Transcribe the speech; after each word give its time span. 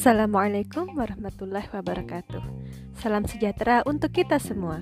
Assalamualaikum 0.00 0.96
warahmatullahi 0.96 1.68
wabarakatuh. 1.76 2.40
Salam 3.04 3.28
sejahtera 3.28 3.84
untuk 3.84 4.16
kita 4.16 4.40
semua. 4.40 4.80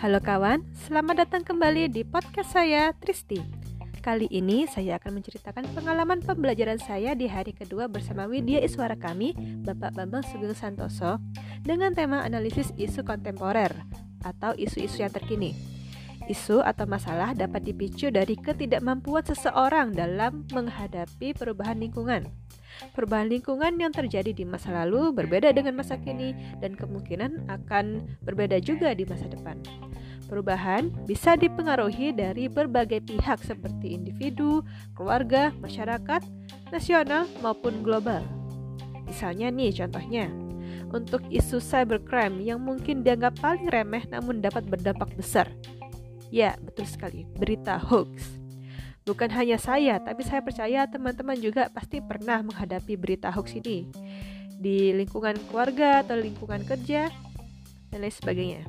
Halo 0.00 0.24
kawan, 0.24 0.64
selamat 0.88 1.20
datang 1.20 1.44
kembali 1.44 1.92
di 1.92 2.00
podcast 2.00 2.56
saya 2.56 2.96
Tristi. 2.96 3.44
Kali 4.00 4.24
ini 4.32 4.64
saya 4.64 4.96
akan 4.96 5.20
menceritakan 5.20 5.68
pengalaman 5.76 6.24
pembelajaran 6.24 6.80
saya 6.80 7.12
di 7.12 7.28
hari 7.28 7.52
kedua 7.52 7.92
bersama 7.92 8.24
Widya 8.24 8.64
Iswara 8.64 8.96
kami, 8.96 9.36
Bapak 9.68 10.00
Bambang 10.00 10.24
Sugeng 10.24 10.56
Santoso, 10.56 11.20
dengan 11.60 11.92
tema 11.92 12.24
analisis 12.24 12.72
isu 12.80 13.04
kontemporer 13.04 13.68
atau 14.24 14.56
isu-isu 14.56 15.04
yang 15.04 15.12
terkini. 15.12 15.73
Isu 16.24 16.64
atau 16.64 16.88
masalah 16.88 17.36
dapat 17.36 17.68
dipicu 17.68 18.08
dari 18.08 18.36
ketidakmampuan 18.40 19.28
seseorang 19.28 19.92
dalam 19.92 20.48
menghadapi 20.52 21.36
perubahan 21.36 21.76
lingkungan 21.76 22.24
Perubahan 22.94 23.30
lingkungan 23.30 23.78
yang 23.78 23.94
terjadi 23.94 24.34
di 24.34 24.42
masa 24.42 24.74
lalu 24.74 25.14
berbeda 25.14 25.54
dengan 25.54 25.78
masa 25.78 25.98
kini 25.98 26.34
dan 26.58 26.74
kemungkinan 26.74 27.46
akan 27.46 28.02
berbeda 28.26 28.58
juga 28.58 28.90
di 28.94 29.06
masa 29.06 29.30
depan. 29.30 29.58
Perubahan 30.26 30.90
bisa 31.04 31.36
dipengaruhi 31.38 32.10
dari 32.16 32.48
berbagai 32.48 33.04
pihak 33.04 33.44
seperti 33.44 33.94
individu, 33.94 34.64
keluarga, 34.96 35.52
masyarakat, 35.60 36.24
nasional 36.72 37.28
maupun 37.44 37.84
global. 37.84 38.24
Misalnya 39.04 39.52
nih 39.52 39.70
contohnya, 39.84 40.32
untuk 40.90 41.22
isu 41.28 41.60
cybercrime 41.60 42.40
yang 42.40 42.58
mungkin 42.62 43.04
dianggap 43.04 43.36
paling 43.38 43.68
remeh 43.68 44.02
namun 44.08 44.40
dapat 44.40 44.64
berdampak 44.66 45.12
besar. 45.14 45.46
Ya, 46.34 46.58
betul 46.58 46.90
sekali, 46.90 47.22
berita 47.38 47.78
hoax. 47.78 48.42
Bukan 49.06 49.30
hanya 49.38 49.54
saya, 49.54 50.02
tapi 50.02 50.26
saya 50.26 50.42
percaya 50.42 50.82
teman-teman 50.90 51.38
juga 51.38 51.70
pasti 51.70 52.02
pernah 52.02 52.42
menghadapi 52.42 52.98
berita 52.98 53.30
hoax 53.30 53.54
ini 53.54 53.86
di 54.58 54.90
lingkungan 54.90 55.38
keluarga 55.46 56.02
atau 56.02 56.18
lingkungan 56.18 56.66
kerja 56.66 57.06
dan 57.94 57.98
lain 58.02 58.10
sebagainya. 58.10 58.62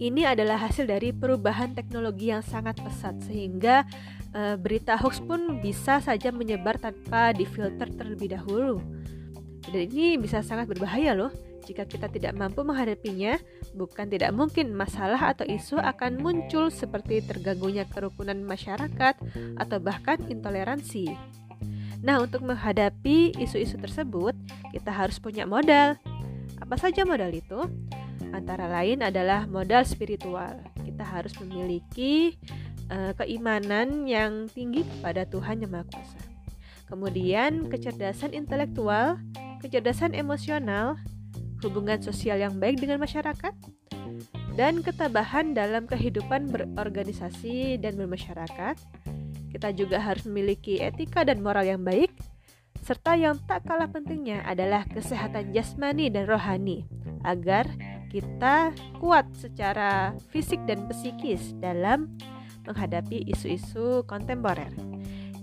Ini 0.00 0.32
adalah 0.32 0.56
hasil 0.56 0.88
dari 0.88 1.12
perubahan 1.12 1.76
teknologi 1.76 2.32
yang 2.32 2.40
sangat 2.40 2.80
pesat 2.80 3.12
sehingga 3.28 3.84
e, 4.32 4.56
berita 4.56 4.96
hoax 4.96 5.20
pun 5.20 5.60
bisa 5.60 6.00
saja 6.00 6.32
menyebar 6.32 6.80
tanpa 6.80 7.36
difilter 7.36 7.92
terlebih 7.92 8.32
dahulu. 8.32 8.80
Dan 9.68 9.92
ini 9.92 10.16
bisa 10.16 10.40
sangat 10.40 10.64
berbahaya 10.64 11.12
loh 11.12 11.51
jika 11.62 11.86
kita 11.86 12.10
tidak 12.10 12.34
mampu 12.34 12.66
menghadapinya, 12.66 13.38
bukan 13.72 14.10
tidak 14.10 14.34
mungkin 14.34 14.74
masalah 14.74 15.32
atau 15.32 15.46
isu 15.46 15.78
akan 15.78 16.18
muncul 16.18 16.68
seperti 16.68 17.22
terganggunya 17.22 17.86
kerukunan 17.86 18.36
masyarakat 18.42 19.14
atau 19.56 19.78
bahkan 19.78 20.18
intoleransi. 20.26 21.14
Nah, 22.02 22.18
untuk 22.18 22.42
menghadapi 22.42 23.38
isu-isu 23.38 23.78
tersebut, 23.78 24.34
kita 24.74 24.90
harus 24.90 25.22
punya 25.22 25.46
modal. 25.46 25.94
Apa 26.58 26.74
saja 26.74 27.06
modal 27.06 27.30
itu? 27.30 27.62
Antara 28.34 28.66
lain 28.66 29.06
adalah 29.06 29.46
modal 29.46 29.86
spiritual. 29.86 30.58
Kita 30.82 31.06
harus 31.06 31.30
memiliki 31.38 32.34
uh, 32.90 33.14
keimanan 33.14 34.10
yang 34.10 34.50
tinggi 34.50 34.82
kepada 34.82 35.22
Tuhan 35.30 35.62
Yang 35.62 35.70
Maha 35.70 35.86
Kuasa. 35.94 36.20
Kemudian, 36.90 37.70
kecerdasan 37.70 38.34
intelektual, 38.34 39.22
kecerdasan 39.62 40.18
emosional, 40.18 40.98
hubungan 41.62 42.02
sosial 42.02 42.42
yang 42.42 42.58
baik 42.58 42.82
dengan 42.82 42.98
masyarakat, 42.98 43.54
dan 44.58 44.84
ketabahan 44.84 45.56
dalam 45.56 45.88
kehidupan 45.88 46.52
berorganisasi 46.52 47.80
dan 47.80 47.96
bermasyarakat. 47.96 48.76
Kita 49.52 49.68
juga 49.72 50.00
harus 50.00 50.24
memiliki 50.24 50.80
etika 50.80 51.24
dan 51.24 51.44
moral 51.44 51.64
yang 51.68 51.84
baik, 51.84 52.12
serta 52.82 53.14
yang 53.14 53.38
tak 53.46 53.64
kalah 53.68 53.88
pentingnya 53.88 54.42
adalah 54.42 54.84
kesehatan 54.88 55.52
jasmani 55.52 56.08
dan 56.08 56.26
rohani, 56.26 56.84
agar 57.22 57.68
kita 58.12 58.76
kuat 59.00 59.24
secara 59.36 60.12
fisik 60.28 60.60
dan 60.68 60.84
psikis 60.90 61.56
dalam 61.60 62.12
menghadapi 62.68 63.24
isu-isu 63.28 64.04
kontemporer. 64.04 64.68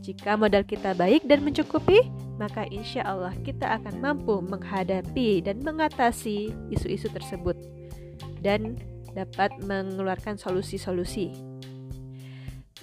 Jika 0.06 0.38
modal 0.38 0.66
kita 0.66 0.94
baik 0.98 1.26
dan 1.26 1.46
mencukupi, 1.46 2.02
maka 2.40 2.64
insya 2.72 3.04
Allah 3.04 3.36
kita 3.44 3.68
akan 3.78 4.00
mampu 4.00 4.40
menghadapi 4.40 5.44
dan 5.44 5.60
mengatasi 5.60 6.56
isu-isu 6.72 7.12
tersebut 7.12 7.60
dan 8.40 8.80
dapat 9.12 9.52
mengeluarkan 9.68 10.40
solusi-solusi. 10.40 11.36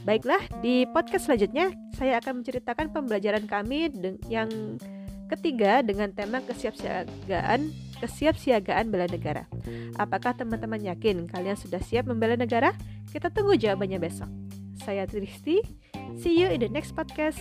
Baiklah, 0.05 0.39
di 0.61 0.85
podcast 0.93 1.27
selanjutnya 1.27 1.73
saya 1.97 2.21
akan 2.21 2.45
menceritakan 2.45 2.93
pembelajaran 2.93 3.49
kami 3.49 3.91
yang 4.29 4.79
ketiga 5.33 5.83
dengan 5.83 6.15
tema 6.15 6.45
kesiapsiagaan 6.45 7.73
kesiapsiagaan 7.99 8.93
bela 8.93 9.09
negara. 9.09 9.49
Apakah 9.97 10.37
teman-teman 10.37 10.85
yakin 10.85 11.27
kalian 11.27 11.57
sudah 11.57 11.81
siap 11.81 12.07
membela 12.07 12.37
negara? 12.37 12.77
Kita 13.09 13.33
tunggu 13.33 13.57
jawabannya 13.57 13.99
besok. 13.99 14.29
Saya 14.77 15.09
Tristi 15.09 15.65
See 16.15 16.41
you 16.41 16.49
in 16.49 16.61
the 16.61 16.69
next 16.69 16.97
podcast. 16.97 17.41